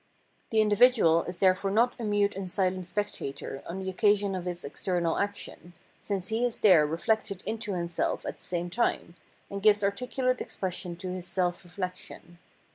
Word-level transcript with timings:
The 0.49 0.61
individual 0.61 1.21
is 1.25 1.37
therefore 1.37 1.69
not 1.69 1.93
a 1.99 2.03
mute 2.03 2.35
and 2.35 2.49
silent 2.49 2.87
spectator 2.87 3.61
on 3.67 3.77
the 3.77 3.87
occasion 3.91 4.33
of 4.33 4.45
his 4.45 4.63
external 4.65 5.19
action, 5.19 5.73
since 5.99 6.29
he 6.29 6.43
is 6.43 6.61
there 6.61 6.87
reflected 6.87 7.43
into 7.45 7.73
himself 7.75 8.25
at 8.25 8.39
the 8.39 8.43
same 8.43 8.71
time, 8.71 9.13
and 9.51 9.61
gives 9.61 9.83
articulate 9.83 10.41
expression 10.41 10.95
to 10.95 11.13
this 11.13 11.27
self 11.27 11.63
reflection. 11.63 12.39